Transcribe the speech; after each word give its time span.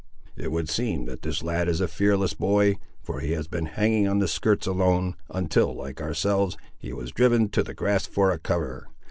It 0.35 0.51
would 0.51 0.67
seem 0.67 1.05
that 1.05 1.21
this 1.21 1.43
lad 1.43 1.69
is 1.69 1.79
a 1.79 1.87
fearless 1.87 2.33
boy, 2.33 2.77
for 3.03 3.19
he 3.19 3.33
has 3.33 3.47
been 3.47 3.67
hanging 3.67 4.07
on 4.07 4.17
their 4.17 4.27
skirts 4.27 4.65
alone, 4.65 5.15
until, 5.29 5.75
like 5.75 6.01
ourselves, 6.01 6.57
he 6.75 6.91
was 6.91 7.11
driven 7.11 7.49
to 7.49 7.61
the 7.61 7.75
grass 7.75 8.07
for 8.07 8.31
a 8.31 8.39
cover. 8.39 8.87